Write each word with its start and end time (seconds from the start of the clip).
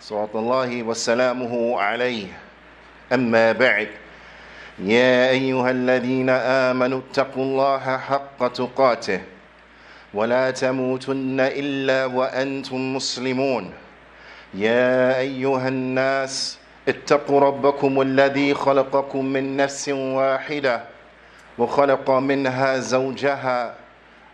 صلوات 0.00 0.34
الله 0.34 0.82
وسلامه 0.82 1.80
عليه. 1.80 2.26
أما 3.12 3.52
بعد 3.52 3.88
يا 4.78 5.30
أيها 5.30 5.70
الذين 5.70 6.30
آمنوا 6.30 7.00
اتقوا 7.00 7.44
الله 7.44 7.96
حق 7.96 8.48
تقاته 8.48 9.20
ولا 10.14 10.50
تموتن 10.50 11.40
إلا 11.40 12.06
وأنتم 12.06 12.96
مسلمون. 12.96 13.72
يا 14.54 15.18
أيها 15.18 15.68
الناس 15.68 16.58
اتقوا 16.88 17.40
ربكم 17.40 18.00
الذي 18.00 18.54
خلقكم 18.54 19.24
من 19.24 19.56
نفس 19.56 19.88
واحدة 19.88 20.80
وخلق 21.58 22.10
منها 22.10 22.78
زوجها 22.78 23.74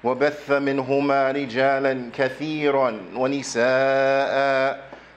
وبث 0.05 0.51
منهما 0.51 1.31
رجالا 1.31 2.11
كثيرا 2.19 3.01
ونساء. 3.17 4.87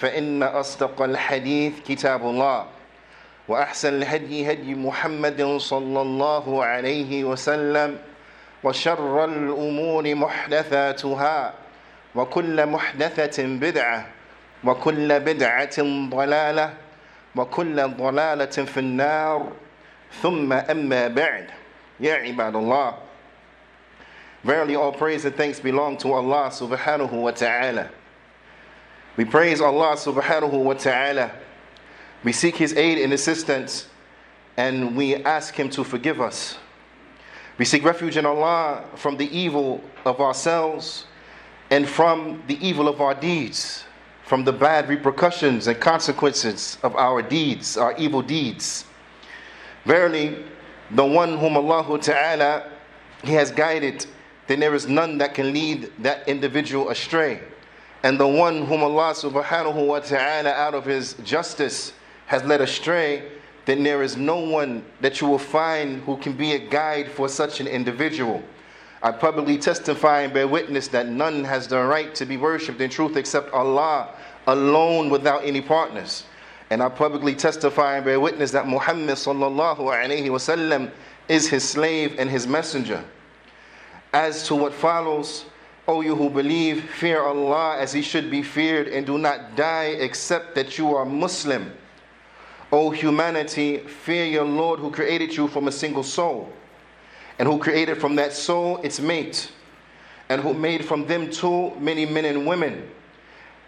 فإن 0.00 0.42
أصدق 0.42 1.02
الحديث 1.02 1.72
كتاب 1.88 2.22
الله 2.22 2.66
وأحسن 3.48 3.94
الهدي 3.94 4.52
هدي 4.52 4.74
محمد 4.74 5.42
صلى 5.56 6.02
الله 6.02 6.64
عليه 6.64 7.24
وسلم 7.24 7.98
وشر 8.64 9.24
الأمور 9.24 10.14
محدثاتها 10.14 11.54
وكل 12.14 12.66
محدثة 12.66 13.42
بدعة 13.46 14.06
وكل 14.64 15.20
بدعة 15.20 15.82
ضلالة 16.10 16.74
وكل 17.36 17.88
ضلالة 17.88 18.44
في 18.46 18.80
النار 18.80 19.52
ثم 20.22 20.52
أما 20.52 21.08
بعد 21.08 21.50
يا 22.00 22.14
عباد 22.14 22.56
الله 22.56 22.94
Verily 24.44 24.76
all 24.76 24.92
praise 24.92 25.24
and 25.24 25.34
thanks 25.34 25.58
belong 25.58 25.96
to 25.98 26.12
Allah 26.12 26.46
subhanahu 26.54 27.10
wa 27.10 27.32
ta'ala. 27.32 27.90
We 29.18 29.24
praise 29.24 29.60
Allah 29.60 29.96
subhanahu 29.96 30.62
wa 30.62 30.74
ta'ala. 30.74 31.32
We 32.22 32.30
seek 32.30 32.54
His 32.54 32.72
aid 32.74 32.98
and 32.98 33.12
assistance 33.12 33.88
and 34.56 34.96
we 34.96 35.16
ask 35.16 35.56
Him 35.56 35.68
to 35.70 35.82
forgive 35.82 36.20
us. 36.20 36.56
We 37.58 37.64
seek 37.64 37.82
refuge 37.82 38.16
in 38.16 38.24
Allah 38.24 38.84
from 38.94 39.16
the 39.16 39.28
evil 39.36 39.82
of 40.04 40.20
ourselves 40.20 41.06
and 41.68 41.88
from 41.88 42.44
the 42.46 42.64
evil 42.64 42.86
of 42.86 43.00
our 43.00 43.12
deeds, 43.12 43.82
from 44.22 44.44
the 44.44 44.52
bad 44.52 44.88
repercussions 44.88 45.66
and 45.66 45.80
consequences 45.80 46.78
of 46.84 46.94
our 46.94 47.20
deeds, 47.20 47.76
our 47.76 47.96
evil 47.96 48.22
deeds. 48.22 48.84
Verily, 49.84 50.44
the 50.92 51.04
one 51.04 51.38
whom 51.38 51.56
Allah 51.56 51.98
Ta'ala 51.98 52.70
He 53.24 53.32
has 53.32 53.50
guided, 53.50 54.06
then 54.46 54.60
there 54.60 54.76
is 54.76 54.86
none 54.86 55.18
that 55.18 55.34
can 55.34 55.52
lead 55.52 55.90
that 55.98 56.28
individual 56.28 56.90
astray. 56.90 57.40
And 58.02 58.18
the 58.18 58.28
one 58.28 58.64
whom 58.66 58.82
Allah 58.82 59.12
subhanahu 59.12 59.86
wa 59.86 59.98
ta'ala 60.00 60.50
out 60.50 60.74
of 60.74 60.84
his 60.84 61.14
justice 61.24 61.92
has 62.26 62.44
led 62.44 62.60
astray, 62.60 63.24
then 63.64 63.82
there 63.82 64.02
is 64.02 64.16
no 64.16 64.38
one 64.38 64.84
that 65.00 65.20
you 65.20 65.26
will 65.26 65.38
find 65.38 66.02
who 66.02 66.16
can 66.18 66.32
be 66.32 66.52
a 66.52 66.58
guide 66.58 67.10
for 67.10 67.28
such 67.28 67.60
an 67.60 67.66
individual. 67.66 68.42
I 69.02 69.12
publicly 69.12 69.58
testify 69.58 70.22
and 70.22 70.32
bear 70.32 70.48
witness 70.48 70.88
that 70.88 71.06
none 71.06 71.44
has 71.44 71.68
the 71.68 71.82
right 71.82 72.14
to 72.16 72.24
be 72.24 72.36
worshipped 72.36 72.80
in 72.80 72.90
truth 72.90 73.16
except 73.16 73.52
Allah 73.52 74.10
alone 74.46 75.10
without 75.10 75.44
any 75.44 75.60
partners. 75.60 76.24
And 76.70 76.82
I 76.82 76.88
publicly 76.88 77.34
testify 77.34 77.96
and 77.96 78.04
bear 78.04 78.18
witness 78.20 78.50
that 78.52 78.66
Muhammad 78.66 79.16
sallallahu 79.16 79.78
alayhi 79.78 80.26
wasallam 80.26 80.90
is 81.28 81.48
his 81.48 81.68
slave 81.68 82.16
and 82.18 82.28
his 82.28 82.46
messenger. 82.46 83.04
As 84.12 84.46
to 84.48 84.54
what 84.54 84.72
follows, 84.72 85.44
O 85.88 86.02
you 86.02 86.14
who 86.14 86.28
believe, 86.28 86.84
fear 86.90 87.22
Allah 87.22 87.78
as 87.78 87.94
he 87.94 88.02
should 88.02 88.30
be 88.30 88.42
feared 88.42 88.88
and 88.88 89.06
do 89.06 89.16
not 89.16 89.56
die 89.56 89.96
except 89.98 90.54
that 90.54 90.76
you 90.76 90.94
are 90.94 91.06
Muslim. 91.06 91.72
O 92.70 92.90
humanity, 92.90 93.78
fear 93.78 94.26
your 94.26 94.44
Lord 94.44 94.80
who 94.80 94.90
created 94.90 95.34
you 95.34 95.48
from 95.48 95.66
a 95.66 95.72
single 95.72 96.02
soul, 96.02 96.52
and 97.38 97.48
who 97.48 97.58
created 97.58 97.98
from 97.98 98.16
that 98.16 98.34
soul 98.34 98.76
its 98.82 99.00
mate, 99.00 99.50
and 100.28 100.42
who 100.42 100.52
made 100.52 100.84
from 100.84 101.06
them 101.06 101.30
two 101.30 101.74
many 101.80 102.04
men 102.04 102.26
and 102.26 102.46
women. 102.46 102.86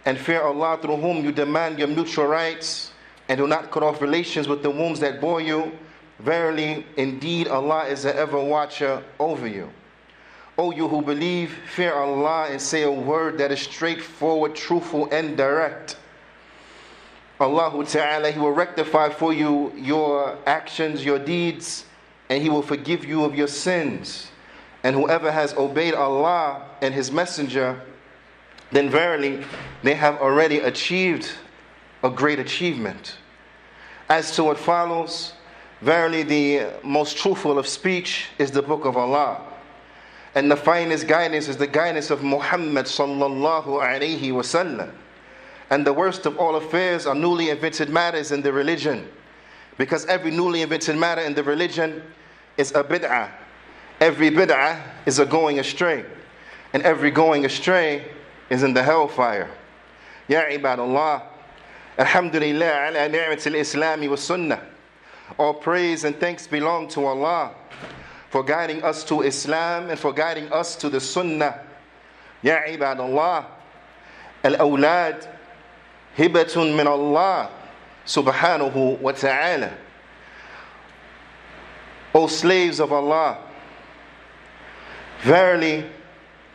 And 0.04 0.18
fear 0.18 0.42
Allah 0.42 0.78
through 0.82 0.96
whom 0.96 1.24
you 1.24 1.32
demand 1.32 1.78
your 1.78 1.88
mutual 1.88 2.26
rights, 2.26 2.92
and 3.30 3.38
do 3.38 3.46
not 3.46 3.70
cut 3.70 3.82
off 3.82 4.02
relations 4.02 4.46
with 4.46 4.62
the 4.62 4.68
wombs 4.68 5.00
that 5.00 5.22
bore 5.22 5.40
you. 5.40 5.72
Verily, 6.18 6.84
indeed, 6.98 7.48
Allah 7.48 7.86
is 7.86 8.02
the 8.02 8.14
ever 8.14 8.38
watcher 8.38 9.02
over 9.18 9.46
you. 9.46 9.72
O 10.60 10.70
you 10.72 10.88
who 10.88 11.00
believe, 11.00 11.58
fear 11.74 11.94
Allah 11.94 12.48
and 12.50 12.60
say 12.60 12.82
a 12.82 12.90
word 12.90 13.38
that 13.38 13.50
is 13.50 13.62
straightforward, 13.62 14.54
truthful, 14.54 15.08
and 15.10 15.34
direct. 15.34 15.96
Allah 17.40 17.82
Ta'ala, 17.86 18.30
He 18.30 18.38
will 18.38 18.52
rectify 18.52 19.08
for 19.08 19.32
you 19.32 19.72
your 19.74 20.36
actions, 20.46 21.02
your 21.02 21.18
deeds, 21.18 21.86
and 22.28 22.42
He 22.42 22.50
will 22.50 22.60
forgive 22.60 23.06
you 23.06 23.24
of 23.24 23.34
your 23.34 23.46
sins. 23.46 24.30
And 24.84 24.94
whoever 24.94 25.32
has 25.32 25.54
obeyed 25.54 25.94
Allah 25.94 26.66
and 26.82 26.92
His 26.92 27.10
Messenger, 27.10 27.80
then 28.70 28.90
verily 28.90 29.42
they 29.82 29.94
have 29.94 30.18
already 30.18 30.58
achieved 30.58 31.30
a 32.02 32.10
great 32.10 32.38
achievement. 32.38 33.16
As 34.10 34.36
to 34.36 34.44
what 34.44 34.58
follows, 34.58 35.32
verily 35.80 36.22
the 36.22 36.66
most 36.82 37.16
truthful 37.16 37.58
of 37.58 37.66
speech 37.66 38.26
is 38.38 38.50
the 38.50 38.60
Book 38.60 38.84
of 38.84 38.98
Allah. 38.98 39.46
And 40.34 40.50
the 40.50 40.56
finest 40.56 41.08
guidance 41.08 41.48
is 41.48 41.56
the 41.56 41.66
guidance 41.66 42.10
of 42.10 42.22
Muhammad 42.22 42.86
sallallahu 42.86 43.66
alayhi 43.66 44.30
wasallam. 44.30 44.92
And 45.70 45.86
the 45.86 45.92
worst 45.92 46.26
of 46.26 46.38
all 46.38 46.56
affairs 46.56 47.06
are 47.06 47.14
newly 47.14 47.50
invented 47.50 47.90
matters 47.90 48.30
in 48.32 48.42
the 48.42 48.52
religion. 48.52 49.08
Because 49.76 50.06
every 50.06 50.30
newly 50.30 50.62
invented 50.62 50.96
matter 50.96 51.22
in 51.22 51.34
the 51.34 51.42
religion 51.42 52.02
is 52.56 52.70
a 52.72 52.84
bid'ah. 52.84 53.30
Every 54.00 54.30
bid'ah 54.30 54.80
is 55.06 55.18
a 55.18 55.26
going 55.26 55.58
astray. 55.58 56.04
And 56.72 56.82
every 56.82 57.10
going 57.10 57.44
astray 57.44 58.04
is 58.50 58.62
in 58.62 58.72
the 58.72 58.82
hellfire. 58.82 59.50
Ya 60.28 60.42
ibadallah. 60.42 61.22
Alhamdulillah 61.98 62.90
ala 62.90 63.08
ni'mat 63.08 63.46
al-Islami 63.46 64.08
wa 64.08 64.16
sunnah. 64.16 64.62
All 65.38 65.54
praise 65.54 66.04
and 66.04 66.18
thanks 66.18 66.46
belong 66.46 66.88
to 66.88 67.04
Allah 67.06 67.54
for 68.30 68.44
guiding 68.44 68.82
us 68.84 69.02
to 69.04 69.22
Islam 69.22 69.90
and 69.90 69.98
for 69.98 70.12
guiding 70.12 70.50
us 70.52 70.76
to 70.76 70.88
the 70.88 71.00
Sunnah. 71.00 71.60
Ya 72.42 72.60
ibadallah, 72.68 73.44
al-awlad 74.44 75.28
hibatun 76.16 76.76
min 76.76 76.86
Allah 76.86 77.50
subhanahu 78.06 79.00
wa 79.00 79.12
ta'ala. 79.12 79.74
O 82.14 82.28
slaves 82.28 82.80
of 82.80 82.92
Allah, 82.92 83.38
verily 85.22 85.84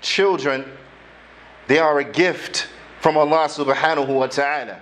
children, 0.01 0.65
they 1.67 1.77
are 1.77 1.99
a 1.99 2.03
gift 2.03 2.69
from 3.01 3.17
Allah 3.17 3.47
subhanahu 3.49 4.07
wa 4.07 4.27
ta'ala. 4.27 4.81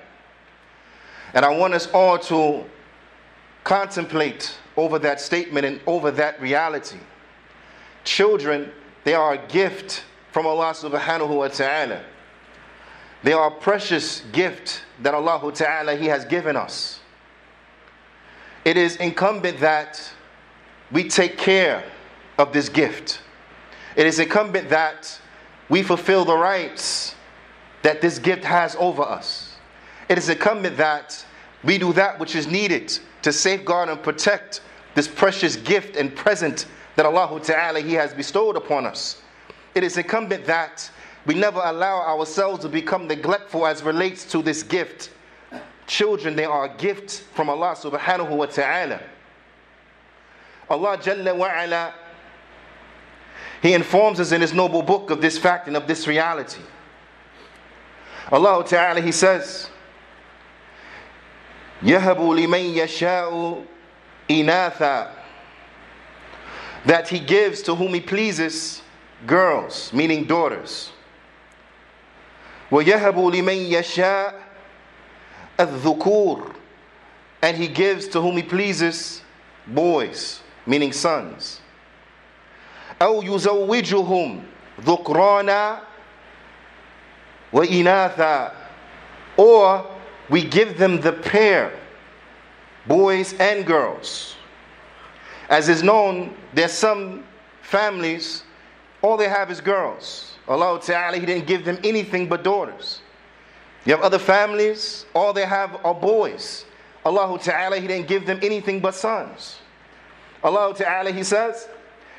And 1.34 1.44
I 1.44 1.50
want 1.57 1.74
us 1.74 1.88
all 1.88 2.19
to 2.19 2.63
contemplate 3.63 4.56
over 4.75 5.00
that 5.00 5.22
statement 5.22 5.66
and 5.66 5.80
over 5.86 6.12
that 6.12 6.42
reality. 6.42 6.98
Children, 8.04 8.72
they 9.04 9.14
are 9.14 9.34
a 9.34 9.48
gift 9.48 10.04
from 10.31 10.46
Allah 10.48 10.72
subhanahu 10.74 11.38
wa 11.38 11.48
ta'ala. 11.48 12.02
They 13.24 13.34
are 13.34 13.48
a 13.48 13.52
precious 13.52 14.22
gift 14.31 14.84
that 15.02 15.14
Allah 15.14 15.52
ta'ala 15.54 15.96
He 15.96 16.08
has 16.08 16.25
given 16.25 16.56
us. 16.56 17.00
it 18.66 18.78
is 18.78 18.96
incumbent 18.98 19.60
that 19.60 20.12
we 20.92 21.08
take 21.10 21.38
care 21.38 21.84
of 22.38 22.54
this 22.54 22.69
gift. 22.69 23.19
It 23.96 24.06
is 24.08 24.19
incumbent 24.19 24.69
that 24.69 25.19
we 25.69 25.84
fulfill 25.84 26.26
the 26.26 26.38
rights 26.38 27.16
that 27.84 28.02
this 28.02 28.19
gift 28.19 28.44
has 28.44 28.76
over 28.78 29.04
us. 29.04 29.56
It 30.10 30.18
is 30.18 30.30
incumbent 30.30 30.78
that 30.78 31.26
we 31.63 31.77
do 31.77 31.94
that 31.94 32.19
which 32.19 32.36
is 32.36 32.48
needed 32.48 32.98
to 33.21 33.31
safeguard 33.31 33.89
and 33.89 34.01
protect 34.01 34.62
this 34.95 35.07
precious 35.07 35.56
gift 35.56 35.95
and 35.95 36.15
present 36.15 36.65
that 36.95 37.06
Allah 37.06 37.39
Ta'ala 37.42 37.80
He 37.80 37.94
has 37.94 38.13
bestowed 38.13 38.56
upon 38.56 38.86
us. 38.86 39.21
It 39.74 39.83
is 39.83 39.98
incumbent 39.98 40.45
that 40.45 40.89
we 41.25 41.33
never 41.33 41.62
allow 41.63 42.01
ourselves 42.01 42.62
to 42.63 42.69
become 42.69 43.07
neglectful 43.07 43.65
as 43.65 43.81
relates 43.81 44.25
to 44.31 44.42
this 44.42 44.62
gift. 44.62 45.10
Children, 45.88 46.36
they 46.36 46.45
are 46.45 46.65
a 46.65 46.77
gift 46.77 47.24
from 47.33 47.50
Allah 47.50 47.75
subhanahu 47.75 48.30
wa 48.30 48.45
ta'ala. 48.45 49.01
Allah 50.69 50.98
Jalla 50.98 51.36
wa 51.36 51.48
ala, 51.48 51.94
He 53.62 53.74
informs 53.74 54.19
us 54.19 54.31
in 54.31 54.42
His 54.42 54.54
noble 54.54 54.81
book 54.81 55.09
of 55.09 55.21
this 55.21 55.38
fact 55.38 55.68
and 55.68 55.77
of 55.77 55.88
this 55.88 56.07
reality. 56.07 56.62
Allah 58.31 58.63
Ta'ala, 58.66 59.01
He 59.01 59.12
says, 59.12 59.69
يهب 61.82 62.20
لمن 62.20 62.61
يشاء 62.61 63.62
إناثا 64.31 65.19
that 66.85 67.09
he 67.09 67.19
gives 67.19 67.62
to 67.62 67.75
whom 67.75 67.93
he 67.94 68.00
pleases 68.00 68.82
girls, 69.26 69.93
meaning 69.93 70.25
daughters. 70.25 70.91
وَيَهَبُ 72.70 73.15
لِمَن 73.17 73.70
يَشَاء 73.70 74.35
الذُّكُورِ 75.59 76.55
And 77.43 77.56
he 77.56 77.69
gives 77.69 78.09
to 78.09 78.20
whom 78.20 78.37
he 78.37 78.43
pleases 78.43 79.23
boys, 79.67 80.41
meaning 80.67 80.93
sons. 80.93 81.61
أَوْ 83.00 83.23
يُزَوِّجُهُمْ 83.23 84.43
ذُكْرَانًا 84.81 85.81
وَإِنَاثًا 87.53 88.53
Or 89.37 89.87
we 90.30 90.44
give 90.44 90.78
them 90.78 91.02
the 91.02 91.14
pair, 91.14 91.72
boys 92.88 93.34
and 93.34 93.66
girls. 93.66 94.36
As 95.50 95.70
is 95.70 95.84
known, 95.84 96.36
there's 96.54 96.72
some 96.72 97.24
families, 97.62 98.44
all 99.02 99.18
they 99.18 99.30
have 99.30 99.52
is 99.52 99.62
girls. 99.62 100.36
Allah 100.48 100.80
Ta'ala, 100.81 101.18
He 101.18 101.25
didn't 101.25 101.48
give 101.48 101.66
them 101.66 101.78
anything 101.84 102.28
but 102.28 102.44
daughters. 102.44 103.02
You 103.86 103.94
have 103.94 104.02
other 104.02 104.20
families, 104.20 105.06
all 105.14 105.34
they 105.34 105.46
have 105.46 105.84
are 105.86 105.94
boys. 105.94 106.66
Allah 107.06 107.38
Ta'ala, 107.40 107.78
He 107.78 107.88
didn't 107.88 108.08
give 108.08 108.26
them 108.26 108.40
anything 108.42 108.80
but 108.80 108.96
sons. 108.96 109.60
Allah 110.44 110.74
Ta'ala, 110.76 111.12
He 111.12 111.24
says, 111.24 111.68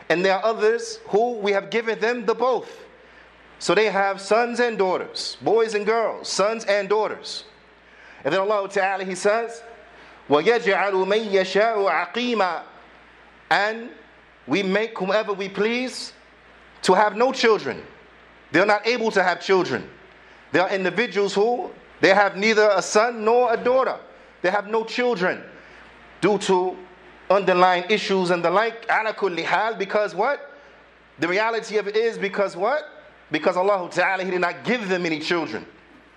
and 0.09 0.25
there 0.25 0.35
are 0.35 0.45
others 0.45 1.01
who 1.07 1.33
we 1.39 1.53
have 1.53 1.71
given 1.71 1.99
them 1.99 2.27
the 2.27 2.35
both. 2.35 2.71
So 3.59 3.75
they 3.75 3.87
have 3.87 4.21
sons 4.21 4.61
and 4.61 4.77
daughters, 4.77 5.39
boys 5.41 5.75
and 5.75 5.87
girls, 5.87 6.29
sons 6.29 6.65
and 6.67 6.89
daughters. 6.89 7.45
And 8.24 8.34
then 8.34 8.42
Allah 8.42 8.68
Ta'ala, 8.70 9.04
He 9.04 9.16
says, 9.16 9.62
وَيَجْعَلُ 10.30 10.92
مَن 10.92 11.30
يَشَاءُ 11.30 12.14
عَقِيمًا 12.14 12.64
And 13.50 13.90
we 14.48 14.64
make 14.64 14.98
whomever 14.98 15.34
we 15.34 15.50
please 15.50 16.14
to 16.84 16.94
have 16.94 17.16
no 17.16 17.32
children. 17.32 17.82
They're 18.52 18.66
not 18.66 18.86
able 18.88 19.12
to 19.12 19.24
have 19.24 19.42
children. 19.42 19.88
There 20.52 20.64
are 20.64 20.70
individuals 20.70 21.34
who 21.34 21.70
they 22.02 22.14
have 22.14 22.36
neither 22.36 22.70
a 22.74 22.82
son 22.82 23.24
nor 23.24 23.54
a 23.54 23.58
daughter. 23.58 23.98
They 24.42 24.50
have 24.50 24.68
no 24.68 24.84
children 24.84 25.44
due 26.22 26.38
to 26.40 26.76
underlying 27.30 27.86
issues 27.90 28.32
and 28.32 28.44
the 28.44 28.50
like. 28.50 28.86
Ala 28.90 29.76
because 29.78 30.16
what? 30.16 30.54
The 31.20 31.28
reality 31.28 31.78
of 31.78 31.88
it 31.88 31.96
is 31.96 32.18
because 32.18 32.56
what? 32.56 32.84
Because 33.32 33.58
Allah 33.58 33.90
Ta'ala 33.92 34.24
He 34.24 34.32
did 34.32 34.42
not 34.42 34.64
give 34.64 34.88
them 34.90 35.06
any 35.06 35.20
children. 35.20 35.66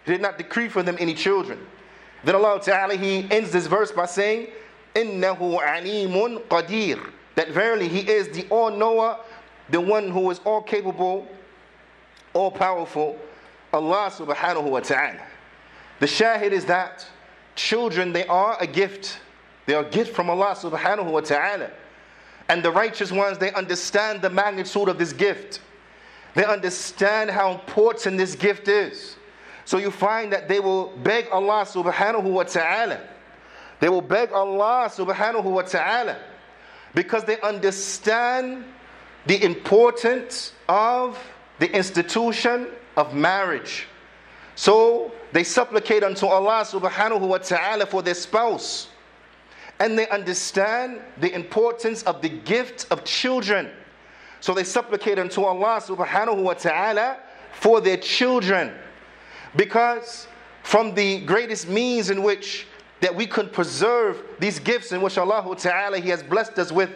He 0.07 0.13
did 0.13 0.23
not 0.23 0.39
decree 0.39 0.69
for 0.69 0.83
them 0.83 0.97
any 0.99 1.15
children. 1.15 1.59
Then 2.27 2.35
Allah 2.35 2.61
Ta'ala 2.63 2.95
He 2.95 3.27
ends 3.31 3.51
this 3.51 3.67
verse 3.67 3.93
by 3.93 4.07
saying, 4.07 4.49
إِنَّهُ 4.95 5.39
عَلِيمٌ 5.39 6.47
قَدِيرٌ 6.49 7.13
that 7.35 7.49
verily 7.51 7.89
He 7.89 8.01
is 8.01 8.29
the 8.29 8.47
all 8.51 8.71
knower, 8.71 9.19
the 9.71 9.81
one 9.81 10.11
who 10.11 10.31
is 10.31 10.41
all 10.45 10.63
capable, 10.63 11.27
all 12.35 12.51
powerful, 12.51 13.19
Allah 13.73 14.11
subhanahu 14.13 14.65
wa 14.65 14.81
ta'ala. 14.81 15.23
The 16.01 16.07
shahid 16.07 16.53
is 16.53 16.67
that 16.67 17.07
children, 17.55 18.13
they 18.13 18.27
are 18.27 18.57
a 18.61 18.67
gift. 18.67 19.19
They 19.67 19.75
are 19.75 19.85
a 19.85 19.91
gift 19.91 20.15
from 20.15 20.29
Allah 20.29 20.55
subhanahu 20.59 21.11
wa 21.11 21.21
ta'ala. 21.21 21.71
And 22.49 22.63
the 22.63 22.71
righteous 22.71 23.11
ones, 23.13 23.39
they 23.39 23.53
understand 23.53 24.21
the 24.21 24.29
magnitude 24.29 24.89
of 24.89 24.99
this 24.99 25.13
gift. 25.13 25.61
They 26.35 26.45
understand 26.45 27.31
how 27.31 27.53
important 27.53 28.19
this 28.19 28.35
gift 28.35 28.69
is. 28.69 29.17
So 29.68 29.80
you 29.80 29.92
find 29.92 30.32
that 30.32 30.48
they 30.48 30.62
will 30.62 30.94
beg 31.04 31.28
Allah 31.30 31.66
subhanahu 31.66 32.24
wa 32.24 32.44
ta'ala. 32.44 33.02
They 33.82 33.90
will 33.90 34.00
beg 34.00 34.32
Allah 34.32 34.90
subhanahu 34.90 35.44
wa 35.44 35.62
ta'ala 35.64 36.16
because 36.96 37.26
they 37.26 37.38
understand 37.42 38.64
the 39.26 39.44
importance 39.44 40.54
of 40.70 41.22
the 41.60 41.70
institution 41.76 42.70
of 42.96 43.14
marriage. 43.14 43.88
So 44.56 45.12
they 45.34 45.44
supplicate 45.44 46.02
unto 46.02 46.28
Allah 46.28 46.64
subhanahu 46.64 47.28
wa 47.28 47.40
ta'ala 47.40 47.88
for 47.88 48.02
their 48.02 48.16
spouse. 48.16 48.88
And 49.82 50.00
they 50.00 50.08
understand 50.08 51.02
the 51.18 51.36
importance 51.36 52.04
of 52.04 52.22
the 52.22 52.30
gift 52.30 52.88
of 52.90 53.04
children. 53.04 53.72
So 54.40 54.54
they 54.54 54.64
supplicate 54.64 55.20
unto 55.20 55.44
Allah 55.44 55.82
subhanahu 55.86 56.42
wa 56.42 56.54
ta'ala 56.54 57.18
for 57.52 57.82
their 57.82 57.98
children. 57.98 58.74
Because 59.56 60.28
from 60.64 60.94
the 60.94 61.22
greatest 61.22 61.68
means 61.68 62.10
in 62.10 62.22
which 62.24 62.68
that 63.00 63.16
we 63.16 63.28
could 63.28 63.54
preserve 63.54 64.22
these 64.40 64.60
gifts 64.60 64.92
in 64.92 65.02
which 65.02 65.18
Allah 65.18 65.56
Ta'ala 65.56 66.00
He 66.00 66.10
has 66.10 66.24
blessed 66.24 66.58
us 66.60 66.72
with 66.72 66.90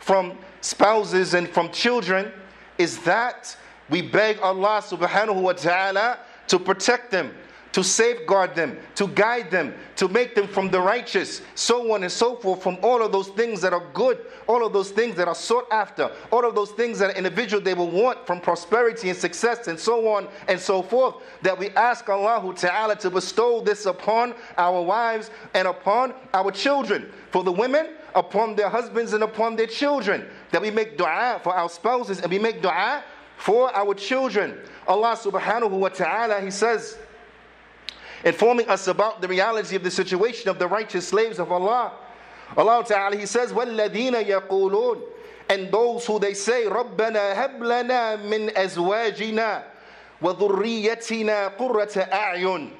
from 0.00 0.36
spouses 0.60 1.34
and 1.34 1.48
from 1.48 1.70
children 1.70 2.30
is 2.78 2.98
that 3.04 3.56
we 3.88 4.02
beg 4.02 4.38
Allah 4.40 4.82
subhanahu 4.84 5.40
wa 5.40 5.52
ta'ala 5.52 6.18
to 6.48 6.58
protect 6.58 7.10
them 7.10 7.34
to 7.74 7.82
safeguard 7.82 8.54
them, 8.54 8.78
to 8.94 9.08
guide 9.08 9.50
them, 9.50 9.74
to 9.96 10.06
make 10.06 10.36
them 10.36 10.46
from 10.46 10.70
the 10.70 10.80
righteous, 10.80 11.42
so 11.56 11.92
on 11.92 12.04
and 12.04 12.12
so 12.12 12.36
forth, 12.36 12.62
from 12.62 12.78
all 12.84 13.02
of 13.02 13.10
those 13.10 13.26
things 13.30 13.60
that 13.60 13.72
are 13.72 13.82
good, 13.92 14.16
all 14.46 14.64
of 14.64 14.72
those 14.72 14.92
things 14.92 15.16
that 15.16 15.26
are 15.26 15.34
sought 15.34 15.66
after, 15.72 16.08
all 16.30 16.48
of 16.48 16.54
those 16.54 16.70
things 16.70 17.00
that 17.00 17.10
an 17.10 17.16
individual 17.16 17.60
they 17.60 17.74
will 17.74 17.90
want 17.90 18.24
from 18.28 18.40
prosperity 18.40 19.08
and 19.10 19.18
success 19.18 19.66
and 19.66 19.76
so 19.76 20.06
on 20.06 20.28
and 20.46 20.60
so 20.60 20.82
forth, 20.82 21.16
that 21.42 21.58
we 21.58 21.70
ask 21.70 22.08
Allah 22.08 22.54
Ta'ala 22.54 22.94
to 22.94 23.10
bestow 23.10 23.60
this 23.60 23.86
upon 23.86 24.36
our 24.56 24.80
wives 24.80 25.32
and 25.52 25.66
upon 25.66 26.14
our 26.32 26.52
children. 26.52 27.10
For 27.32 27.42
the 27.42 27.50
women, 27.50 27.88
upon 28.14 28.54
their 28.54 28.68
husbands 28.68 29.14
and 29.14 29.24
upon 29.24 29.56
their 29.56 29.66
children. 29.66 30.28
That 30.52 30.62
we 30.62 30.70
make 30.70 30.96
dua 30.96 31.40
for 31.42 31.52
our 31.52 31.68
spouses 31.68 32.20
and 32.20 32.30
we 32.30 32.38
make 32.38 32.62
dua 32.62 33.02
for 33.36 33.74
our 33.76 33.94
children. 33.94 34.60
Allah 34.86 35.18
subhanahu 35.20 35.70
wa 35.70 35.88
ta'ala, 35.88 36.40
He 36.40 36.52
says, 36.52 36.98
informing 38.23 38.67
us 38.67 38.87
about 38.87 39.21
the 39.21 39.27
reality 39.27 39.75
of 39.75 39.83
the 39.83 39.91
situation 39.91 40.49
of 40.49 40.59
the 40.59 40.67
righteous 40.67 41.07
slaves 41.07 41.39
of 41.39 41.51
Allah. 41.51 41.93
Allah 42.57 42.83
Ta'ala, 42.85 43.15
He 43.15 43.25
says, 43.25 43.51
وَالَّذِينَ 43.51 44.25
يَقُولُونَ 44.25 45.01
And 45.49 45.71
those 45.71 46.05
who 46.05 46.19
they 46.19 46.33
say, 46.33 46.65
رَبَّنَا 46.65 47.35
هَبْ 47.35 47.59
لَنَا 47.59 48.21
مِنْ 48.23 48.53
أَزْوَاجِنَا 48.53 49.63
وَذُرِّيَّتِنَا 50.21 51.57
قُرَّةَ 51.57 52.09
أَعْيُنٍ 52.09 52.71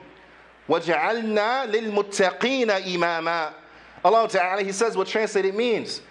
وَجَعَلْنَا 0.67 1.65
لِلْمُتَّقِينَ 1.71 2.69
إِمَامًا 2.69 3.53
Allah 4.03 4.27
Ta'ala, 4.29 4.63
He 4.63 4.71
says 4.71 4.95
what 4.95 5.07
translated 5.07 5.55
means. 5.55 6.01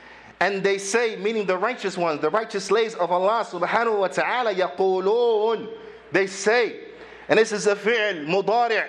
And 0.40 0.62
they 0.62 0.78
say, 0.78 1.16
meaning 1.16 1.46
the 1.46 1.56
righteous 1.56 1.96
ones, 1.96 2.20
the 2.20 2.30
righteous 2.30 2.64
slaves 2.66 2.94
of 2.94 3.10
Allah 3.10 3.44
subhanahu 3.48 3.98
wa 3.98 4.08
ta'ala, 4.08 4.54
يقولون. 4.54 5.68
They 6.12 6.26
say, 6.26 6.80
and 7.28 7.38
this 7.38 7.52
is 7.52 7.66
a 7.66 7.74
fi'l, 7.74 8.26
mudari' 8.26 8.86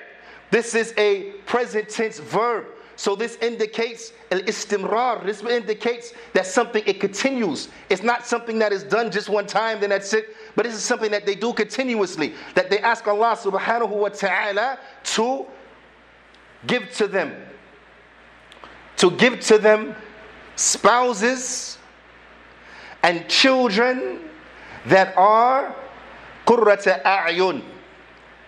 This 0.55 0.77
is 0.77 0.95
a 0.97 1.33
present 1.47 1.89
tense 1.89 2.21
verb. 2.21 2.67
So 2.95 3.17
this 3.17 3.35
indicates 3.39 4.13
al-istimrar. 4.31 5.27
This 5.27 5.43
indicates 5.43 6.13
that 6.33 6.47
something 6.47 6.81
it 6.87 7.01
continues. 7.01 7.71
It's 7.91 8.05
not 8.05 8.25
something 8.25 8.61
that 8.61 8.73
is 8.73 8.85
done 8.85 9.11
just 9.11 9.29
one 9.29 9.49
time, 9.49 9.81
then 9.81 9.91
that's 9.91 10.13
it. 10.13 10.37
But 10.55 10.65
this 10.65 10.77
is 10.77 10.85
something 10.85 11.11
that 11.11 11.27
they 11.27 11.35
do 11.35 11.53
continuously. 11.55 12.35
That 12.55 12.71
they 12.71 12.79
ask 12.79 13.05
Allah 13.09 13.37
subhanahu 13.37 13.89
wa 13.89 14.11
ta'ala 14.11 14.79
to 15.03 15.45
give 16.69 16.89
to 16.99 17.09
them. 17.09 17.35
To 18.99 19.11
give 19.11 19.41
to 19.41 19.59
them 19.59 19.97
spouses 20.55 21.79
and 23.03 23.29
children 23.29 24.21
that 24.87 25.19
are 25.19 25.75
qurrata 26.47 27.03
a'yun 27.03 27.74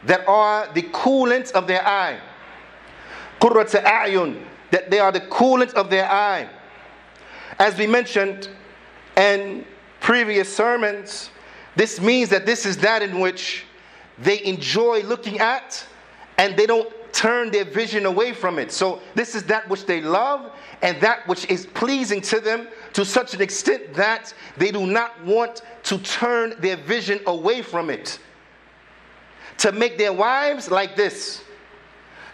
that 0.07 0.27
are 0.27 0.73
the 0.73 0.83
coolant 0.83 1.53
of 1.53 1.67
their 1.67 1.87
eye. 1.87 2.19
Qurrata 3.41 3.85
a'yun, 3.85 4.43
that 4.71 4.91
they 4.91 4.99
are 4.99 5.13
the 5.13 5.21
coolant 5.21 5.75
of 5.75 5.91
their 5.91 6.11
eye. 6.11 6.49
As 7.59 7.77
we 7.77 7.87
mentioned 7.87 8.49
in 9.17 9.65
previous 10.01 10.55
sermons, 10.55 11.31
this 11.75 12.01
means 12.01 12.29
that 12.31 12.47
this 12.47 12.65
is 12.65 12.77
that 12.79 13.03
in 13.03 13.21
which 13.21 13.65
they 14.19 14.43
enjoy 14.45 15.03
looking 15.03 15.39
at 15.41 15.87
and 16.39 16.57
they 16.57 16.67
don't 16.67 16.93
turn 17.13 17.51
their 17.51 17.65
vision 17.65 18.05
away 18.07 18.33
from 18.33 18.59
it. 18.59 18.71
So, 18.71 19.01
this 19.15 19.35
is 19.35 19.45
that 19.45 19.69
which 19.71 19.87
they 19.87 20.03
love 20.03 20.53
and 20.83 21.01
that 21.01 21.27
which 21.27 21.49
is 21.51 21.67
pleasing 21.67 22.21
to 22.23 22.41
them 22.41 22.69
to 22.93 23.05
such 23.05 23.33
an 23.35 23.41
extent 23.41 23.95
that 23.95 24.35
they 24.59 24.71
do 24.71 24.87
not 24.87 25.23
want 25.25 25.63
to 25.85 25.99
turn 25.99 26.55
their 26.61 26.77
vision 26.77 27.21
away 27.27 27.63
from 27.63 27.89
it. 27.89 28.19
To 29.59 29.73
make 29.73 29.99
their 29.99 30.13
wives 30.13 30.71
like 30.71 30.97
this, 30.97 31.43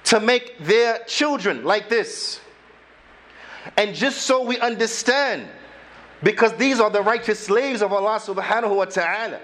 to 0.05 0.21
make 0.21 0.59
their 0.59 0.99
children 1.07 1.65
like 1.65 1.89
this. 1.89 2.41
And 3.77 3.95
just 3.95 4.23
so 4.23 4.43
we 4.43 4.59
understand, 4.59 5.49
because 6.23 6.53
these 6.55 6.81
are 6.81 6.91
the 6.91 7.03
righteous 7.03 7.39
slaves 7.39 7.81
of 7.81 7.93
Allah 7.93 8.19
subhanahu 8.19 8.77
wa 8.77 8.87
ta'ala. 8.87 9.41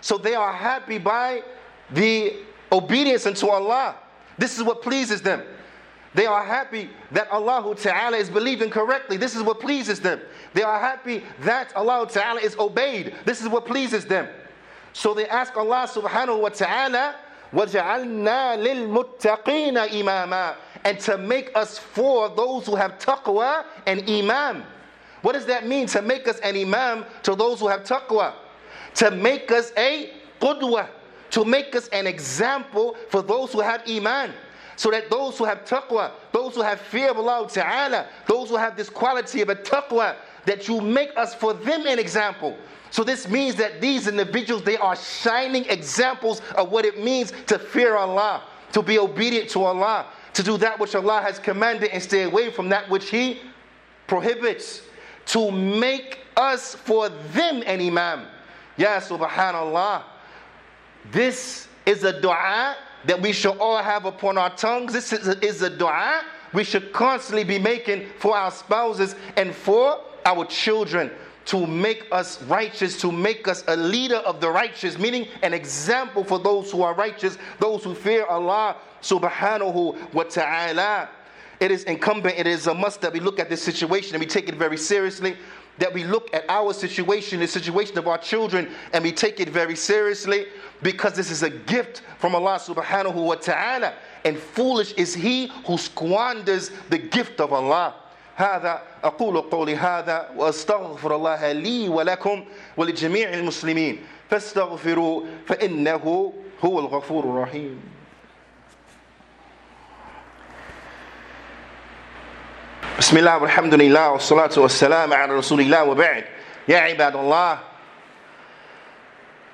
So 0.00 0.18
they 0.18 0.34
are 0.34 0.52
happy 0.52 0.98
by 0.98 1.42
the 1.90 2.34
obedience 2.72 3.26
unto 3.26 3.48
Allah. 3.48 3.96
This 4.38 4.56
is 4.56 4.64
what 4.64 4.82
pleases 4.82 5.22
them. 5.22 5.42
They 6.14 6.26
are 6.26 6.44
happy 6.44 6.90
that 7.12 7.30
Allah 7.30 7.74
Ta'ala 7.76 8.16
is 8.16 8.28
believing 8.28 8.70
correctly. 8.70 9.16
This 9.16 9.36
is 9.36 9.42
what 9.42 9.60
pleases 9.60 10.00
them. 10.00 10.20
They 10.54 10.62
are 10.62 10.80
happy 10.80 11.22
that 11.42 11.74
Allah 11.76 12.08
Ta'ala 12.10 12.40
is 12.40 12.56
obeyed. 12.58 13.14
This 13.24 13.40
is 13.40 13.48
what 13.48 13.64
pleases 13.64 14.04
them. 14.06 14.26
So 14.93 15.13
they 15.13 15.27
ask 15.27 15.55
Allah 15.57 15.87
subhanahu 15.91 16.39
wa 16.41 16.49
ta'ala, 16.49 17.15
وَجَعَلْنَا 17.53 18.57
لِلْمُتَّقِينَ 18.63 19.89
إِمَامًا 19.89 20.55
And 20.83 20.99
to 21.01 21.17
make 21.17 21.51
us 21.55 21.77
for 21.77 22.29
those 22.29 22.65
who 22.65 22.75
have 22.75 22.97
taqwa 22.97 23.65
and 23.85 24.09
imam. 24.09 24.63
What 25.21 25.33
does 25.33 25.45
that 25.47 25.65
mean? 25.67 25.87
To 25.87 26.01
make 26.01 26.27
us 26.27 26.39
an 26.39 26.55
imam 26.55 27.05
to 27.23 27.35
those 27.35 27.59
who 27.59 27.67
have 27.67 27.83
taqwa. 27.83 28.33
To 28.95 29.11
make 29.11 29.51
us 29.51 29.71
a 29.77 30.11
qudwa. 30.39 30.87
To 31.31 31.43
make 31.43 31.75
us 31.75 31.87
an 31.89 32.07
example 32.07 32.95
for 33.09 33.21
those 33.21 33.51
who 33.51 33.61
have 33.61 33.81
iman 33.89 34.33
so 34.75 34.91
that 34.91 35.09
those 35.09 35.37
who 35.37 35.45
have 35.45 35.63
taqwa, 35.65 36.11
those 36.31 36.55
who 36.55 36.61
have 36.61 36.79
fear 36.79 37.11
of 37.11 37.17
Allah 37.17 37.47
Ta'ala, 37.49 38.07
those 38.27 38.49
who 38.49 38.57
have 38.57 38.75
this 38.75 38.89
quality 38.89 39.41
of 39.41 39.49
a 39.49 39.55
taqwa, 39.55 40.15
that 40.50 40.66
you 40.66 40.80
make 40.80 41.16
us 41.16 41.32
for 41.32 41.54
them 41.54 41.86
an 41.86 42.00
example. 42.00 42.58
So 42.90 43.04
this 43.04 43.28
means 43.28 43.54
that 43.54 43.80
these 43.80 44.08
individuals, 44.08 44.64
they 44.64 44.76
are 44.78 44.96
shining 44.96 45.64
examples 45.66 46.42
of 46.56 46.72
what 46.72 46.84
it 46.84 46.98
means 46.98 47.32
to 47.46 47.56
fear 47.56 47.94
Allah, 47.94 48.42
to 48.72 48.82
be 48.82 48.98
obedient 48.98 49.48
to 49.50 49.62
Allah, 49.62 50.06
to 50.34 50.42
do 50.42 50.56
that 50.56 50.76
which 50.80 50.96
Allah 50.96 51.20
has 51.22 51.38
commanded 51.38 51.90
and 51.90 52.02
stay 52.02 52.24
away 52.24 52.50
from 52.50 52.68
that 52.70 52.90
which 52.90 53.10
He 53.10 53.38
prohibits, 54.08 54.82
to 55.26 55.52
make 55.52 56.18
us 56.36 56.74
for 56.74 57.08
them 57.08 57.62
an 57.64 57.80
imam. 57.80 58.26
Ya 58.76 58.98
subhanallah. 58.98 60.02
This 61.12 61.68
is 61.86 62.02
a 62.02 62.20
dua 62.20 62.74
that 63.04 63.22
we 63.22 63.30
should 63.30 63.56
all 63.58 63.80
have 63.80 64.04
upon 64.04 64.36
our 64.36 64.50
tongues. 64.56 64.92
This 64.92 65.12
is 65.12 65.28
a, 65.28 65.46
is 65.46 65.62
a 65.62 65.70
dua 65.70 66.22
we 66.52 66.64
should 66.64 66.92
constantly 66.92 67.44
be 67.44 67.60
making 67.60 68.08
for 68.18 68.36
our 68.36 68.50
spouses 68.50 69.14
and 69.36 69.54
for 69.54 70.00
our 70.24 70.44
children 70.44 71.10
to 71.46 71.66
make 71.66 72.06
us 72.12 72.42
righteous, 72.42 73.00
to 73.00 73.10
make 73.10 73.48
us 73.48 73.64
a 73.66 73.76
leader 73.76 74.16
of 74.16 74.40
the 74.40 74.50
righteous, 74.50 74.98
meaning 74.98 75.26
an 75.42 75.54
example 75.54 76.22
for 76.22 76.38
those 76.38 76.70
who 76.70 76.82
are 76.82 76.94
righteous, 76.94 77.38
those 77.58 77.82
who 77.82 77.94
fear 77.94 78.26
Allah 78.26 78.76
subhanahu 79.02 80.12
wa 80.12 80.22
ta'ala. 80.24 81.08
It 81.58 81.70
is 81.70 81.84
incumbent, 81.84 82.38
it 82.38 82.46
is 82.46 82.66
a 82.66 82.74
must 82.74 83.00
that 83.02 83.12
we 83.12 83.20
look 83.20 83.38
at 83.38 83.50
this 83.50 83.62
situation 83.62 84.14
and 84.14 84.20
we 84.20 84.26
take 84.26 84.48
it 84.48 84.54
very 84.54 84.76
seriously 84.76 85.36
that 85.80 85.92
we 85.92 86.04
look 86.04 86.32
at 86.34 86.44
our 86.48 86.72
situation, 86.74 87.40
the 87.40 87.46
situation 87.46 87.96
of 87.98 88.06
our 88.06 88.18
children, 88.18 88.68
and 88.92 89.02
we 89.02 89.10
take 89.10 89.40
it 89.40 89.48
very 89.48 89.74
seriously 89.74 90.46
because 90.82 91.14
this 91.14 91.30
is 91.30 91.42
a 91.42 91.50
gift 91.50 92.02
from 92.18 92.34
Allah 92.34 92.58
subhanahu 92.58 93.14
wa 93.14 93.34
ta'ala. 93.34 93.94
And 94.24 94.38
foolish 94.38 94.92
is 94.92 95.14
he 95.14 95.46
who 95.66 95.78
squanders 95.78 96.70
the 96.90 96.98
gift 96.98 97.40
of 97.40 97.52
Allah. 97.54 97.94
هذا 98.40 98.82
أقول 99.04 99.40
قولي 99.40 99.76
هذا 99.76 100.30
وأستغفر 100.36 101.16
الله 101.16 101.52
لي 101.52 101.88
ولكم 101.88 102.44
ولجميع 102.76 103.28
المسلمين. 103.28 104.06
فاستغفروا 104.30 105.22
فإنه 105.46 106.32
هو 106.64 106.80
الغفور 106.80 107.24
الرحيم. 107.24 107.82
بسم 112.98 113.16
الله 113.16 113.38
والحمد 113.38 113.74
لله 113.74 114.10
والصلاة 114.10 114.50
والسلام 114.56 115.14
على 115.14 115.32
رسول 115.32 115.60
الله 115.60 115.84
وبعد. 115.84 116.24
يا 116.68 116.78
عباد 116.78 117.16
الله 117.16 117.58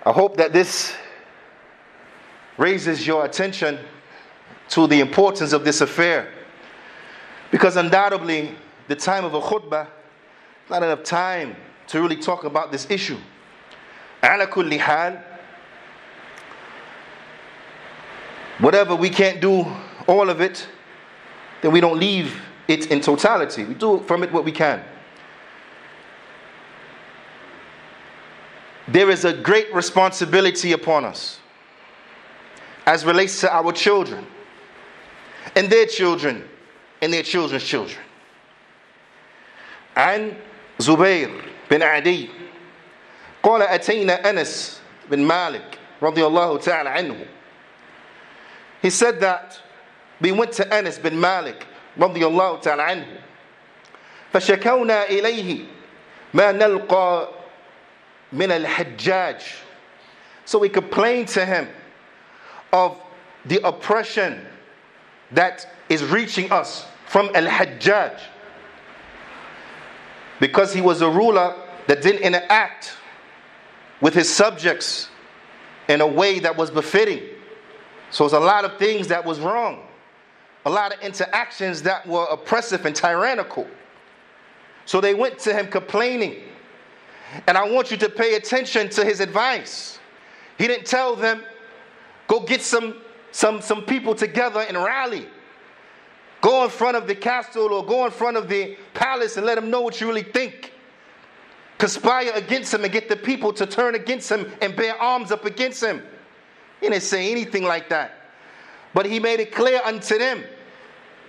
I 0.04 0.12
hope 0.12 0.36
that 0.36 0.52
this 0.52 0.94
raises 2.58 3.06
your 3.06 3.24
attention 3.24 3.78
to 4.68 4.86
the 4.86 5.00
importance 5.00 5.52
of 5.52 5.64
this 5.64 5.80
affair. 5.80 6.28
Because 7.50 7.76
undoubtedly 7.76 8.54
the 8.88 8.95
time 8.95 9.25
of 9.25 9.33
a 9.33 9.41
khutbah 9.41 9.88
not 10.69 10.83
enough 10.83 11.03
time 11.03 11.55
to 11.88 12.01
really 12.01 12.15
talk 12.15 12.43
about 12.43 12.71
this 12.71 12.89
issue 12.89 13.17
على 14.23 14.47
كل 14.47 14.79
حال 14.79 15.21
whatever 18.59 18.95
we 18.95 19.09
can't 19.09 19.41
do 19.41 19.65
all 20.07 20.29
of 20.29 20.41
it 20.41 20.67
then 21.61 21.71
we 21.71 21.79
don't 21.79 22.00
leave 22.00 22.41
it 22.67 22.91
in 22.91 23.01
totality. 23.01 23.63
We 23.63 23.73
do 23.75 24.00
from 24.00 24.23
it 24.23 24.31
what 24.31 24.43
we 24.43 24.51
can. 24.51 24.83
There 28.88 29.09
is 29.09 29.25
a 29.25 29.33
great 29.33 29.73
responsibility 29.73 30.73
upon 30.73 31.05
us 31.05 31.39
as 32.85 33.05
relates 33.05 33.39
to 33.41 33.55
our 33.55 33.71
children 33.71 34.25
and 35.55 35.69
their 35.69 35.85
children 35.85 36.47
and 37.01 37.13
their 37.13 37.23
children's 37.23 37.63
children. 37.63 38.00
عن 39.97 40.33
زبير 40.79 41.29
بن 41.71 41.83
عدي 41.83 42.29
قال 43.43 43.61
أتينا 43.61 44.29
أنس 44.29 44.81
بن 45.09 45.19
مالك 45.19 45.77
رضي 46.01 46.25
الله 46.25 46.57
تعالى 46.57 46.89
عنه 46.89 47.25
He 48.81 48.89
said 48.89 49.19
that 49.21 49.59
we 50.19 50.31
went 50.31 50.51
to 50.53 50.73
Anas 50.73 50.97
bin 50.97 51.19
Malik 51.19 51.65
رضي 52.00 52.25
الله 52.25 52.59
تعالى 52.61 52.81
عنه 52.83 53.07
فشكونا 54.33 55.03
إليه 55.09 55.65
ما 56.33 56.51
نلقى 56.51 57.29
من 58.33 58.51
الحجاج 58.51 59.41
so 60.45 60.59
we 60.59 60.69
complained 60.69 61.27
to 61.27 61.45
him 61.45 61.67
of 62.73 62.97
the 63.45 63.59
oppression 63.67 64.45
that 65.31 65.67
is 65.89 66.03
reaching 66.03 66.51
us 66.51 66.85
from 67.05 67.29
al-hajjaj 67.35 68.19
because 70.40 70.72
he 70.72 70.80
was 70.80 71.00
a 71.00 71.10
ruler 71.10 71.54
that 71.86 72.02
didn't 72.02 72.22
interact 72.22 72.96
with 74.00 74.14
his 74.14 74.32
subjects 74.32 75.08
in 75.88 76.00
a 76.00 76.06
way 76.06 76.38
that 76.38 76.56
was 76.56 76.70
befitting 76.70 77.22
so 78.10 78.24
it's 78.24 78.34
a 78.34 78.40
lot 78.40 78.64
of 78.64 78.78
things 78.78 79.08
that 79.08 79.24
was 79.24 79.40
wrong 79.40 79.86
a 80.66 80.70
lot 80.70 80.92
of 80.92 81.00
interactions 81.00 81.80
that 81.82 82.04
were 82.08 82.24
oppressive 82.24 82.84
and 82.86 82.94
tyrannical. 82.94 83.68
So 84.84 85.00
they 85.00 85.14
went 85.14 85.38
to 85.40 85.54
him 85.54 85.68
complaining. 85.68 86.42
And 87.46 87.56
I 87.56 87.68
want 87.68 87.92
you 87.92 87.96
to 87.98 88.08
pay 88.08 88.34
attention 88.34 88.88
to 88.90 89.04
his 89.04 89.20
advice. 89.20 90.00
He 90.58 90.66
didn't 90.66 90.86
tell 90.86 91.14
them, 91.14 91.44
go 92.26 92.40
get 92.40 92.62
some, 92.62 93.00
some, 93.30 93.60
some 93.60 93.84
people 93.84 94.16
together 94.16 94.60
and 94.60 94.76
rally. 94.76 95.28
Go 96.41 96.63
in 96.63 96.69
front 96.69 96.97
of 96.97 97.07
the 97.07 97.15
castle 97.15 97.71
or 97.71 97.85
go 97.85 98.05
in 98.05 98.11
front 98.11 98.35
of 98.35 98.50
the 98.50 98.75
palace 98.93 99.38
and 99.38 99.45
let 99.45 99.55
them 99.55 99.69
know 99.69 99.81
what 99.81 100.01
you 100.01 100.07
really 100.07 100.23
think. 100.23 100.73
Conspire 101.77 102.31
against 102.33 102.73
him 102.73 102.83
and 102.83 102.91
get 102.91 103.09
the 103.09 103.15
people 103.15 103.53
to 103.53 103.65
turn 103.65 103.95
against 103.95 104.31
him 104.31 104.51
and 104.61 104.75
bear 104.75 105.00
arms 105.00 105.31
up 105.31 105.45
against 105.45 105.83
him. 105.83 106.01
He 106.79 106.89
didn't 106.89 107.03
say 107.03 107.31
anything 107.31 107.63
like 107.63 107.89
that. 107.89 108.17
But 108.93 109.05
he 109.05 109.19
made 109.19 109.39
it 109.39 109.53
clear 109.53 109.81
unto 109.85 110.17
them 110.17 110.43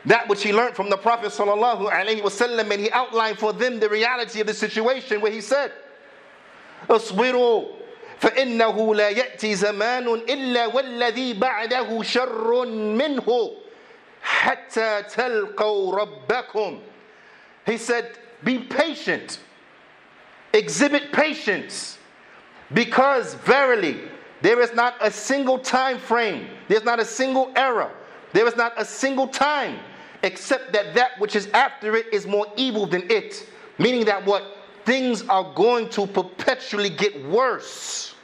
that 0.06 0.28
which 0.28 0.42
he 0.42 0.52
learned 0.52 0.74
from 0.74 0.90
the 0.90 0.96
Prophet 0.96 1.30
sallallahu 1.30 1.90
alaihi 1.90 2.22
wasallam, 2.22 2.70
and 2.70 2.80
he 2.80 2.90
outlined 2.90 3.38
for 3.38 3.52
them 3.52 3.78
the 3.78 3.88
reality 3.88 4.40
of 4.40 4.46
the 4.46 4.54
situation 4.54 5.20
where 5.20 5.30
he 5.30 5.40
said, 5.40 5.72
"اصبروا 6.88 7.68
فإنه 8.20 8.94
لا 8.94 9.10
يأتي 9.10 9.54
زمان 9.54 10.26
إلا 10.28 10.66
والذي 10.72 11.38
بعده 11.38 12.02
شر 12.02 12.66
منه 12.66 13.56
حتى 14.26 15.10
تلقوا 15.12 15.94
ربكم." 15.94 16.80
He 17.66 17.76
said, 17.76 18.18
"Be 18.44 18.58
patient, 18.58 19.38
exhibit 20.52 21.12
patience, 21.12 21.98
because 22.72 23.34
verily 23.34 24.00
there 24.40 24.60
is 24.60 24.72
not 24.74 24.94
a 25.00 25.10
single 25.10 25.58
time 25.58 25.98
frame, 25.98 26.48
there's 26.68 26.84
not 26.84 26.98
a 26.98 27.04
single 27.04 27.52
era, 27.56 27.90
there 28.32 28.46
is 28.46 28.56
not 28.56 28.72
a 28.76 28.84
single 28.84 29.28
time." 29.28 29.78
except 30.22 30.72
that 30.72 30.94
that 30.94 31.18
which 31.18 31.36
is 31.36 31.48
after 31.48 31.96
it 31.96 32.06
is 32.12 32.26
more 32.26 32.46
evil 32.56 32.86
than 32.86 33.10
it. 33.10 33.46
Meaning 33.78 34.04
that 34.06 34.24
what? 34.24 34.44
Things 34.84 35.22
are 35.28 35.52
going 35.54 35.88
to 35.90 36.06
perpetually 36.06 36.90
get 36.90 37.24
worse. 37.26 38.14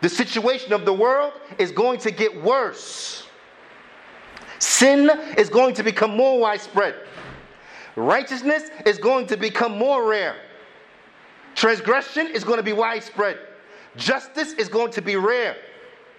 The 0.00 0.08
situation 0.08 0.72
of 0.72 0.84
the 0.84 0.92
world 0.92 1.32
is 1.58 1.72
going 1.72 1.98
to 2.00 2.10
get 2.10 2.42
worse. 2.42 3.24
Sin 4.63 5.11
is 5.37 5.49
going 5.49 5.75
to 5.75 5.83
become 5.83 6.15
more 6.15 6.39
widespread. 6.39 6.95
Righteousness 7.97 8.69
is 8.85 8.97
going 8.97 9.27
to 9.27 9.35
become 9.35 9.77
more 9.77 10.07
rare. 10.07 10.37
Transgression 11.53 12.27
is 12.27 12.45
going 12.45 12.59
to 12.59 12.63
be 12.63 12.71
widespread. 12.71 13.37
Justice 13.97 14.53
is 14.53 14.69
going 14.69 14.91
to 14.93 15.01
be 15.01 15.17
rare, 15.17 15.57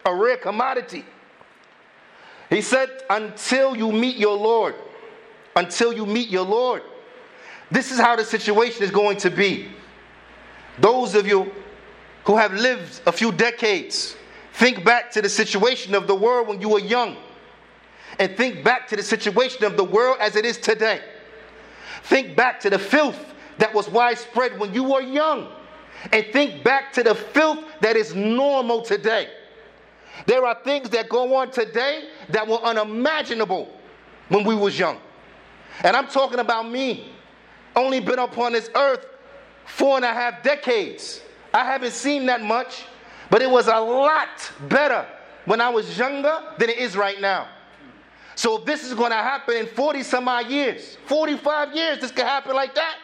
a 0.04 0.14
rare 0.14 0.36
commodity. 0.36 1.06
He 2.50 2.60
said, 2.60 2.90
until 3.08 3.74
you 3.74 3.90
meet 3.90 4.18
your 4.18 4.36
Lord, 4.36 4.74
until 5.56 5.94
you 5.94 6.04
meet 6.04 6.28
your 6.28 6.44
Lord. 6.44 6.82
This 7.70 7.90
is 7.90 7.98
how 7.98 8.14
the 8.14 8.26
situation 8.26 8.82
is 8.82 8.90
going 8.90 9.16
to 9.18 9.30
be. 9.30 9.68
Those 10.80 11.14
of 11.14 11.26
you 11.26 11.50
who 12.24 12.36
have 12.36 12.52
lived 12.52 13.00
a 13.06 13.12
few 13.12 13.32
decades, 13.32 14.16
think 14.52 14.84
back 14.84 15.10
to 15.12 15.22
the 15.22 15.30
situation 15.30 15.94
of 15.94 16.06
the 16.06 16.14
world 16.14 16.46
when 16.46 16.60
you 16.60 16.68
were 16.68 16.80
young, 16.80 17.16
and 18.18 18.36
think 18.36 18.64
back 18.64 18.86
to 18.88 18.96
the 18.96 19.02
situation 19.02 19.64
of 19.64 19.76
the 19.76 19.84
world 19.84 20.18
as 20.20 20.36
it 20.36 20.44
is 20.44 20.58
today. 20.58 21.00
Think 22.04 22.36
back 22.36 22.60
to 22.60 22.70
the 22.70 22.78
filth 22.78 23.34
that 23.58 23.72
was 23.72 23.88
widespread 23.88 24.58
when 24.58 24.74
you 24.74 24.84
were 24.84 25.00
young, 25.00 25.48
and 26.12 26.26
think 26.32 26.64
back 26.64 26.92
to 26.94 27.02
the 27.02 27.14
filth 27.14 27.60
that 27.80 27.96
is 27.96 28.14
normal 28.14 28.82
today. 28.82 29.28
There 30.26 30.44
are 30.46 30.56
things 30.62 30.90
that 30.90 31.08
go 31.08 31.34
on 31.36 31.50
today 31.50 32.08
that 32.28 32.46
were 32.46 32.62
unimaginable 32.62 33.72
when 34.28 34.44
we 34.44 34.54
was 34.54 34.78
young. 34.78 34.98
And 35.82 35.96
I'm 35.96 36.06
talking 36.06 36.38
about 36.38 36.70
me. 36.70 37.10
Only 37.74 38.00
been 38.00 38.20
upon 38.20 38.52
this 38.52 38.70
earth 38.74 39.06
four 39.66 39.96
and 39.96 40.04
a 40.04 40.12
half 40.12 40.42
decades. 40.42 41.20
I 41.52 41.64
haven't 41.64 41.92
seen 41.92 42.26
that 42.26 42.42
much, 42.42 42.84
but 43.30 43.42
it 43.42 43.50
was 43.50 43.66
a 43.66 43.78
lot 43.78 44.28
better 44.68 45.06
when 45.44 45.60
I 45.60 45.68
was 45.68 45.98
younger 45.98 46.40
than 46.58 46.70
it 46.70 46.78
is 46.78 46.96
right 46.96 47.20
now. 47.20 47.48
So 48.36 48.58
if 48.58 48.64
this 48.64 48.84
is 48.84 48.94
going 48.94 49.10
to 49.10 49.16
happen 49.16 49.56
in 49.56 49.66
40 49.66 50.02
some 50.02 50.28
odd 50.28 50.48
years, 50.48 50.96
45 51.06 51.74
years, 51.74 52.00
this 52.00 52.10
could 52.10 52.24
happen 52.24 52.54
like 52.54 52.74
that. 52.74 52.96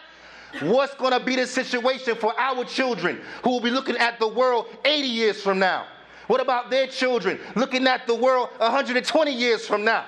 What's 0.63 0.95
going 0.95 1.13
to 1.13 1.21
be 1.21 1.37
the 1.37 1.47
situation 1.47 2.17
for 2.17 2.39
our 2.39 2.65
children 2.65 3.21
who 3.45 3.51
will 3.51 3.61
be 3.61 3.71
looking 3.71 3.97
at 3.97 4.19
the 4.19 4.27
world 4.27 4.67
80 4.85 5.07
years 5.07 5.41
from 5.43 5.61
now? 5.61 5.87
What 6.27 6.41
about 6.41 6.71
their 6.71 6.87
children 6.87 7.39
looking 7.55 7.87
at 7.87 8.07
the 8.07 8.15
world 8.15 8.51
120 8.59 9.33
years 9.33 9.67
from 9.67 9.85
now? 9.85 10.07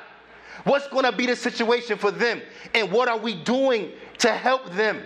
What's 0.64 0.88
going 0.88 1.05
to 1.05 1.12
be 1.12 1.26
the 1.26 1.37
situation 1.37 1.99
for 1.99 2.11
them? 2.11 2.43
And 2.75 2.91
what 2.91 3.09
are 3.09 3.19
we 3.19 3.35
doing 3.35 3.93
to 4.19 4.31
help 4.33 4.71
them? 4.73 5.02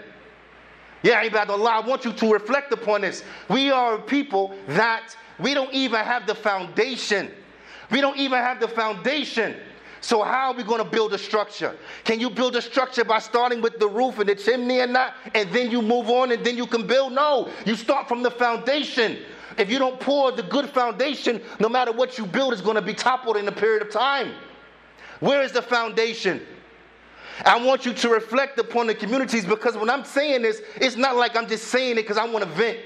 Yeah, 1.03 1.27
Ibadullah, 1.27 1.69
I 1.71 1.81
want 1.81 2.05
you 2.05 2.13
to 2.13 2.33
reflect 2.33 2.73
upon 2.73 3.03
this. 3.03 3.23
We 3.49 3.71
are 3.71 3.95
a 3.95 4.01
people 4.01 4.57
that 4.69 5.15
we 5.39 5.55
don't 5.55 5.73
even 5.73 6.01
have 6.05 6.27
the 6.27 6.35
foundation. 6.35 7.31
We 7.91 8.01
don't 8.01 8.17
even 8.17 8.39
have 8.39 8.61
the 8.61 8.69
foundation. 8.69 9.57
So, 10.07 10.23
how 10.23 10.53
are 10.53 10.55
we 10.55 10.63
going 10.63 10.79
to 10.79 10.89
build 10.89 11.15
a 11.15 11.19
structure? 11.19 11.77
Can 12.05 12.21
you 12.21 12.31
build 12.31 12.55
a 12.55 12.63
structure 12.63 13.03
by 13.03 13.19
starting 13.19 13.61
with 13.61 13.81
the 13.81 13.89
roof 13.89 14.21
and 14.21 14.29
the 14.29 14.37
chimney 14.37 14.79
and 14.79 14.95
that, 14.95 15.15
and 15.35 15.51
then 15.51 15.69
you 15.69 15.83
move 15.83 16.09
on 16.09 16.31
and 16.31 16.47
then 16.47 16.57
you 16.57 16.69
can 16.69 16.87
build? 16.87 17.13
No, 17.13 17.51
you 17.65 17.75
start 17.75 18.07
from 18.07 18.23
the 18.23 18.31
foundation. 18.31 19.19
If 19.59 19.69
you 19.69 19.81
don't 19.81 19.99
pour 19.99 20.31
the 20.31 20.45
good 20.45 20.71
foundation, 20.71 21.43
no 21.59 21.69
matter 21.69 21.91
what 21.91 22.19
you 22.19 22.25
build 22.25 22.53
is 22.53 22.61
going 22.61 22.77
to 22.77 22.83
be 22.83 22.95
toppled 22.95 23.37
in 23.37 23.49
a 23.49 23.53
period 23.53 23.83
of 23.83 23.91
time. 23.91 24.33
Where 25.19 25.43
is 25.43 25.51
the 25.51 25.61
foundation? 25.61 26.41
I 27.45 27.59
want 27.59 27.85
you 27.85 27.93
to 27.93 28.09
reflect 28.09 28.61
upon 28.61 28.87
the 28.87 28.95
communities 28.95 29.45
because 29.45 29.77
when 29.77 29.91
I'm 29.91 30.05
saying 30.05 30.43
this, 30.43 30.63
it's 30.77 30.95
not 30.95 31.17
like 31.17 31.35
I'm 31.35 31.49
just 31.49 31.65
saying 31.65 31.99
it 31.99 32.03
because 32.03 32.17
I 32.17 32.27
want 32.27 32.45
to 32.45 32.51
vent. 32.53 32.79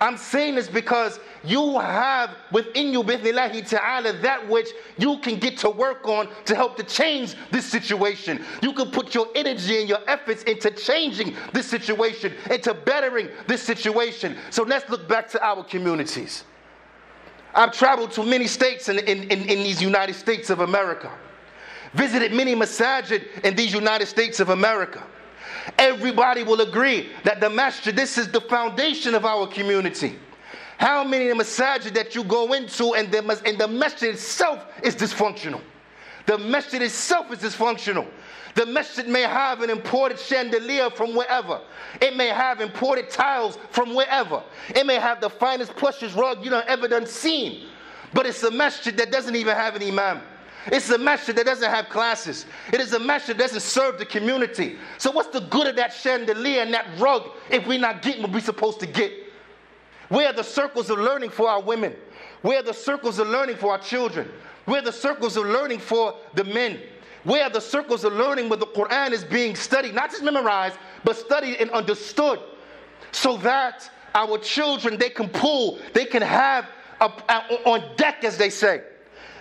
I'm 0.00 0.18
saying 0.18 0.56
this 0.56 0.68
because 0.68 1.20
you 1.42 1.78
have 1.78 2.36
within 2.52 2.92
you, 2.92 3.02
bi'thnillahi 3.02 3.66
ta'ala, 3.68 4.12
that 4.20 4.46
which 4.46 4.68
you 4.98 5.18
can 5.18 5.38
get 5.38 5.56
to 5.58 5.70
work 5.70 6.06
on 6.06 6.28
to 6.44 6.54
help 6.54 6.76
to 6.76 6.82
change 6.82 7.34
this 7.50 7.64
situation. 7.64 8.44
You 8.60 8.74
can 8.74 8.90
put 8.90 9.14
your 9.14 9.28
energy 9.34 9.80
and 9.80 9.88
your 9.88 10.00
efforts 10.06 10.42
into 10.42 10.70
changing 10.70 11.34
this 11.54 11.66
situation, 11.66 12.34
into 12.50 12.74
bettering 12.74 13.28
this 13.46 13.62
situation. 13.62 14.36
So 14.50 14.64
let's 14.64 14.88
look 14.90 15.08
back 15.08 15.28
to 15.30 15.42
our 15.42 15.64
communities. 15.64 16.44
I've 17.54 17.72
traveled 17.72 18.10
to 18.12 18.22
many 18.22 18.48
states 18.48 18.90
in, 18.90 18.98
in, 18.98 19.22
in, 19.24 19.48
in 19.48 19.62
these 19.62 19.80
United 19.80 20.14
States 20.14 20.50
of 20.50 20.60
America, 20.60 21.10
visited 21.94 22.34
many 22.34 22.54
masajid 22.54 23.24
in 23.44 23.56
these 23.56 23.72
United 23.72 24.06
States 24.06 24.40
of 24.40 24.50
America. 24.50 25.02
Everybody 25.78 26.42
will 26.42 26.60
agree 26.60 27.10
that 27.24 27.40
the 27.40 27.50
masjid, 27.50 27.94
this 27.94 28.18
is 28.18 28.30
the 28.30 28.40
foundation 28.40 29.14
of 29.14 29.24
our 29.24 29.46
community. 29.46 30.16
How 30.78 31.04
many 31.04 31.26
masajid 31.26 31.94
that 31.94 32.14
you 32.14 32.22
go 32.22 32.52
into 32.52 32.94
and 32.94 33.10
the, 33.10 33.42
and 33.46 33.58
the 33.58 33.66
masjid 33.66 34.14
itself 34.14 34.64
is 34.82 34.94
dysfunctional? 34.94 35.60
The 36.26 36.38
masjid 36.38 36.82
itself 36.82 37.32
is 37.32 37.38
dysfunctional. 37.38 38.06
The 38.54 38.66
masjid 38.66 39.06
may 39.06 39.22
have 39.22 39.62
an 39.62 39.70
imported 39.70 40.18
chandelier 40.18 40.90
from 40.90 41.14
wherever. 41.14 41.60
It 42.00 42.16
may 42.16 42.28
have 42.28 42.60
imported 42.60 43.10
tiles 43.10 43.58
from 43.70 43.94
wherever. 43.94 44.42
It 44.74 44.86
may 44.86 44.96
have 44.96 45.20
the 45.20 45.30
finest 45.30 45.76
plushest 45.76 46.16
rug 46.16 46.44
you 46.44 46.50
know 46.50 46.62
ever 46.66 46.88
done 46.88 47.06
seen. 47.06 47.68
But 48.14 48.26
it's 48.26 48.42
a 48.42 48.50
masjid 48.50 48.96
that 48.96 49.12
doesn't 49.12 49.36
even 49.36 49.54
have 49.54 49.76
an 49.76 49.82
imam. 49.82 50.22
It's 50.66 50.90
a 50.90 50.98
masjid 50.98 51.36
that 51.36 51.46
doesn't 51.46 51.70
have 51.70 51.88
classes. 51.88 52.46
It 52.72 52.80
is 52.80 52.92
a 52.92 52.98
masjid 52.98 53.36
that 53.36 53.42
doesn't 53.42 53.60
serve 53.60 53.98
the 53.98 54.06
community. 54.06 54.76
So 54.98 55.10
what's 55.10 55.28
the 55.28 55.40
good 55.40 55.66
of 55.66 55.76
that 55.76 55.92
chandelier 55.92 56.62
and 56.62 56.74
that 56.74 56.86
rug 56.98 57.30
if 57.50 57.66
we're 57.66 57.78
not 57.78 58.02
getting 58.02 58.22
what 58.22 58.32
we're 58.32 58.40
supposed 58.40 58.80
to 58.80 58.86
get? 58.86 59.12
Where 60.08 60.28
are 60.28 60.32
the 60.32 60.44
circles 60.44 60.90
of 60.90 60.98
learning 60.98 61.30
for 61.30 61.48
our 61.48 61.60
women? 61.60 61.94
Where 62.42 62.60
are 62.60 62.62
the 62.62 62.74
circles 62.74 63.18
of 63.18 63.28
learning 63.28 63.56
for 63.56 63.72
our 63.72 63.78
children? 63.78 64.30
Where 64.64 64.80
are 64.80 64.84
the 64.84 64.92
circles 64.92 65.36
of 65.36 65.46
learning 65.46 65.78
for 65.78 66.14
the 66.34 66.44
men? 66.44 66.80
Where 67.24 67.44
are 67.44 67.50
the 67.50 67.60
circles 67.60 68.04
of 68.04 68.12
learning 68.12 68.48
where 68.48 68.58
the 68.58 68.66
Quran 68.66 69.10
is 69.10 69.24
being 69.24 69.56
studied, 69.56 69.94
not 69.94 70.10
just 70.10 70.22
memorized, 70.22 70.78
but 71.02 71.16
studied 71.16 71.56
and 71.56 71.70
understood, 71.70 72.40
so 73.10 73.36
that 73.38 73.90
our 74.14 74.38
children 74.38 74.96
they 74.96 75.10
can 75.10 75.28
pull, 75.28 75.78
they 75.92 76.04
can 76.04 76.22
have 76.22 76.68
a, 77.00 77.06
a, 77.28 77.68
on 77.68 77.96
deck, 77.96 78.24
as 78.24 78.38
they 78.38 78.50
say, 78.50 78.82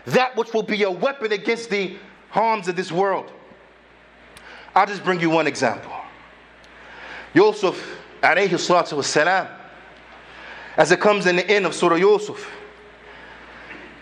that 0.05 0.35
which 0.35 0.53
will 0.53 0.63
be 0.63 0.83
a 0.83 0.91
weapon 0.91 1.31
against 1.31 1.69
the 1.69 1.97
harms 2.29 2.67
of 2.67 2.75
this 2.75 2.91
world. 2.91 3.31
I'll 4.75 4.85
just 4.85 5.03
bring 5.03 5.19
you 5.19 5.29
one 5.29 5.47
example. 5.47 5.91
Yusuf, 7.33 7.81
alayhi 8.21 8.49
salatu 8.49 9.03
salam, 9.03 9.47
as 10.77 10.91
it 10.91 10.99
comes 10.99 11.25
in 11.25 11.37
the 11.37 11.49
end 11.49 11.65
of 11.65 11.73
Surah 11.73 11.95
Yusuf, 11.95 12.49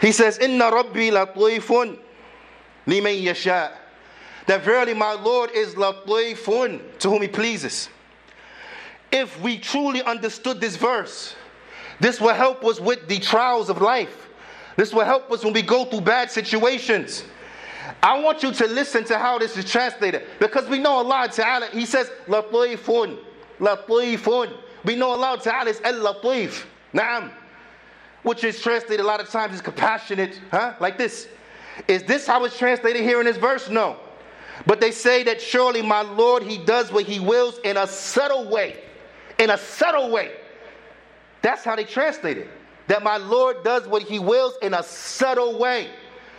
he 0.01 0.11
says, 0.11 0.37
Inna 0.39 0.71
Rabbi 0.71 1.09
latifun 1.09 1.97
liman 2.85 3.15
yasha. 3.15 3.71
That 4.47 4.63
verily 4.63 4.93
my 4.93 5.13
Lord 5.13 5.51
is 5.51 5.75
latifun 5.75 6.99
to 6.99 7.09
whom 7.09 7.21
he 7.21 7.27
pleases. 7.27 7.89
If 9.11 9.39
we 9.41 9.59
truly 9.59 10.01
understood 10.01 10.59
this 10.59 10.75
verse, 10.75 11.35
this 11.99 12.19
will 12.19 12.33
help 12.33 12.65
us 12.65 12.81
with 12.81 13.07
the 13.07 13.19
trials 13.19 13.69
of 13.69 13.81
life. 13.81 14.27
This 14.75 14.93
will 14.93 15.05
help 15.05 15.31
us 15.31 15.43
when 15.43 15.53
we 15.53 15.61
go 15.61 15.85
through 15.85 16.01
bad 16.01 16.31
situations. 16.31 17.23
I 18.01 18.19
want 18.19 18.43
you 18.43 18.51
to 18.51 18.67
listen 18.67 19.03
to 19.05 19.17
how 19.17 19.37
this 19.37 19.55
is 19.57 19.69
translated 19.69 20.23
because 20.39 20.67
we 20.67 20.79
know 20.79 20.91
Allah 20.91 21.29
Ta'ala, 21.31 21.67
He 21.71 21.85
says, 21.85 22.11
Latifun, 22.27 23.17
Latifun. 23.59 24.53
We 24.83 24.95
know 24.95 25.11
Allah 25.11 25.39
Ta'ala 25.41 25.69
is 25.69 25.79
Al 25.81 25.93
Latif, 25.93 26.65
Naam, 26.93 27.31
which 28.23 28.43
is 28.43 28.61
translated 28.61 29.01
a 29.01 29.07
lot 29.07 29.19
of 29.19 29.29
times 29.29 29.53
as 29.53 29.61
compassionate, 29.61 30.39
huh? 30.51 30.73
Like 30.79 30.97
this. 30.97 31.27
Is 31.87 32.03
this 32.03 32.27
how 32.27 32.43
it's 32.45 32.57
translated 32.57 33.01
here 33.01 33.19
in 33.19 33.25
this 33.25 33.37
verse? 33.37 33.69
No. 33.69 33.97
But 34.67 34.79
they 34.79 34.91
say 34.91 35.23
that 35.23 35.41
surely 35.41 35.81
my 35.81 36.01
Lord, 36.01 36.43
He 36.43 36.57
does 36.57 36.91
what 36.91 37.05
He 37.05 37.19
wills 37.19 37.59
in 37.63 37.77
a 37.77 37.87
subtle 37.87 38.49
way. 38.49 38.81
In 39.39 39.49
a 39.49 39.57
subtle 39.57 40.11
way. 40.11 40.33
That's 41.41 41.63
how 41.63 41.75
they 41.75 41.83
translate 41.83 42.37
it 42.37 42.47
that 42.87 43.03
my 43.03 43.17
Lord 43.17 43.63
does 43.63 43.87
what 43.87 44.03
he 44.03 44.19
wills 44.19 44.55
in 44.61 44.73
a 44.73 44.83
subtle 44.83 45.57
way. 45.57 45.89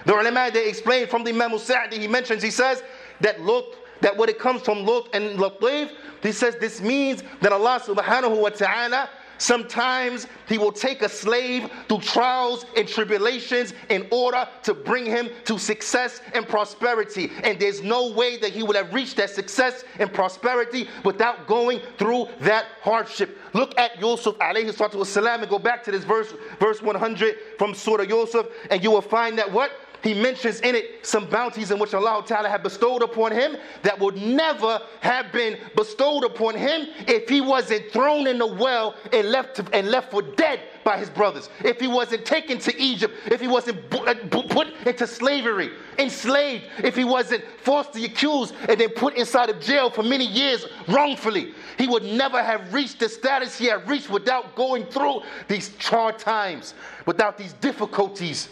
The 0.07 0.15
ulama 0.15 0.51
they 0.53 0.69
explain 0.69 1.07
from 1.07 1.25
the 1.25 1.31
Imam 1.31 1.59
Sa'di, 1.59 1.99
he 1.99 2.09
mentions, 2.09 2.43
he 2.43 2.51
says 2.51 2.83
that 3.21 3.39
Lutf, 3.39 3.75
that 4.01 4.17
when 4.17 4.29
it 4.29 4.39
comes 4.39 4.63
from 4.63 4.79
Lutf 4.79 5.09
and 5.15 5.39
Latif, 5.39 5.91
he 6.23 6.33
says 6.33 6.57
this 6.57 6.81
means 6.81 7.23
that 7.41 7.53
Allah 7.53 7.81
subhanahu 7.83 8.41
wa 8.41 8.51
ta'ala 8.51 9.09
Sometimes 9.39 10.27
he 10.49 10.59
will 10.59 10.73
take 10.73 11.03
a 11.03 11.09
slave 11.09 11.71
through 11.89 12.01
trials 12.01 12.67
and 12.77 12.87
tribulations 12.87 13.75
in 13.89 14.07
order 14.11 14.47
to 14.63 14.75
bring 14.75 15.07
him 15.07 15.29
to 15.45 15.59
success 15.59 16.21
and 16.35 16.47
prosperity. 16.47 17.31
And 17.43 17.59
there's 17.59 17.83
no 17.83 18.11
way 18.13 18.37
that 18.39 18.51
he 18.51 18.63
would 18.63 18.77
have 18.77 18.93
reached 18.93 19.17
that 19.17 19.31
success 19.31 19.85
and 19.99 20.13
prosperity 20.13 20.89
without 21.05 21.47
going 21.47 21.81
through 21.99 22.29
that 22.41 22.67
hardship. 22.83 23.39
Look 23.53 23.79
at 23.79 24.01
Yusuf 24.01 24.37
alayhi 24.39 24.73
salatu 24.75 24.95
wasalam 24.95 25.41
and 25.41 25.49
go 25.49 25.59
back 25.59 25.83
to 25.85 25.91
this 25.91 26.05
verse, 26.05 26.33
verse 26.59 26.83
100 26.83 27.37
from 27.59 27.75
Surah 27.75 28.05
Yusuf, 28.05 28.47
and 28.71 28.83
you 28.83 28.91
will 28.91 29.03
find 29.03 29.39
that 29.39 29.51
what? 29.51 29.71
He 30.05 30.13
mentions 30.13 30.61
in 30.61 30.75
it 30.75 31.05
some 31.05 31.27
bounties 31.27 31.71
in 31.71 31.79
which 31.79 31.95
Allah 31.95 32.23
Ta'ala 32.27 32.51
had 32.51 32.63
bestowed 32.63 33.03
upon 33.03 33.33
him 33.33 33.57
that 33.83 33.99
would 33.99 34.17
never 34.17 34.81
have 35.01 35.33
been 35.33 35.59
bestowed 35.75 36.25
upon 36.25 36.55
him 36.55 36.89
if 37.09 37.27
he 37.27 37.41
wasn't 37.41 37.91
thrown 37.91 38.27
in 38.27 38.39
the 38.39 38.47
well 38.47 38.95
and 39.15 39.31
left, 39.31 39.57
to, 39.57 39.67
and 39.73 39.91
left 39.91 40.11
for 40.11 40.21
dead 40.21 40.61
by 40.85 40.99
his 40.99 41.09
brothers, 41.09 41.49
if 41.65 41.81
he 41.81 41.89
wasn't 41.89 42.27
taken 42.27 42.59
to 42.59 42.79
Egypt, 42.79 43.15
if 43.33 43.41
he 43.41 43.49
wasn't 43.49 43.79
uh, 43.95 44.15
put 44.51 44.69
into 44.87 45.07
slavery, 45.07 45.71
enslaved, 45.99 46.65
if 46.83 46.95
he 46.95 47.05
wasn't 47.05 47.43
falsely 47.63 48.05
accused 48.05 48.55
and 48.69 48.79
then 48.79 48.91
put 48.91 49.15
inside 49.15 49.49
of 49.49 49.59
jail 49.59 49.89
for 49.89 50.03
many 50.03 50.27
years 50.27 50.67
wrongfully. 50.89 51.55
He 51.79 51.87
would 51.87 52.03
never 52.03 52.43
have 52.43 52.75
reached 52.75 53.01
the 53.01 53.09
status 53.09 53.57
he 53.57 53.67
had 53.67 53.89
reached 53.89 54.11
without 54.11 54.55
going 54.55 54.85
through 54.85 55.23
these 55.49 55.75
hard 55.83 56.19
times, 56.19 56.75
without 57.07 57.39
these 57.39 57.55
difficulties. 57.55 58.51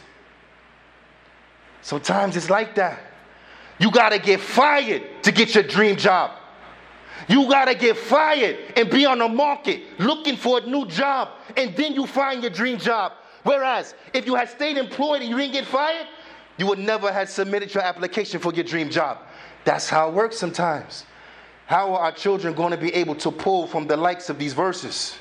Sometimes 1.82 2.36
it's 2.36 2.48
like 2.48 2.76
that. 2.76 3.00
You 3.78 3.90
got 3.90 4.10
to 4.10 4.18
get 4.18 4.40
fired 4.40 5.02
to 5.24 5.32
get 5.32 5.54
your 5.54 5.64
dream 5.64 5.96
job. 5.96 6.30
You 7.28 7.48
got 7.48 7.66
to 7.66 7.74
get 7.74 7.96
fired 7.96 8.56
and 8.76 8.88
be 8.88 9.04
on 9.04 9.18
the 9.18 9.28
market 9.28 9.82
looking 9.98 10.36
for 10.36 10.58
a 10.58 10.66
new 10.66 10.86
job, 10.86 11.30
and 11.56 11.76
then 11.76 11.94
you 11.94 12.06
find 12.06 12.42
your 12.42 12.50
dream 12.50 12.78
job. 12.78 13.12
Whereas 13.42 13.94
if 14.14 14.26
you 14.26 14.36
had 14.36 14.48
stayed 14.48 14.76
employed 14.76 15.22
and 15.22 15.30
you 15.30 15.36
didn't 15.36 15.52
get 15.52 15.66
fired, 15.66 16.06
you 16.56 16.66
would 16.66 16.78
never 16.78 17.12
have 17.12 17.28
submitted 17.28 17.74
your 17.74 17.82
application 17.82 18.38
for 18.38 18.52
your 18.52 18.64
dream 18.64 18.88
job. 18.88 19.18
That's 19.64 19.88
how 19.88 20.08
it 20.08 20.14
works 20.14 20.38
sometimes. 20.38 21.04
How 21.66 21.94
are 21.94 22.00
our 22.00 22.12
children 22.12 22.54
going 22.54 22.70
to 22.70 22.76
be 22.76 22.94
able 22.94 23.14
to 23.16 23.30
pull 23.30 23.66
from 23.66 23.86
the 23.86 23.96
likes 23.96 24.28
of 24.30 24.38
these 24.38 24.52
verses 24.52 25.16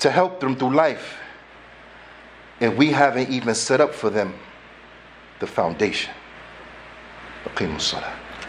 to 0.00 0.10
help 0.10 0.40
them 0.40 0.56
through 0.56 0.74
life? 0.74 1.16
And 2.60 2.76
we 2.76 2.90
haven't 2.90 3.30
even 3.30 3.54
set 3.54 3.80
up 3.80 3.94
for 3.94 4.10
them 4.10 4.34
the 5.40 5.46
foundation. 5.46 6.12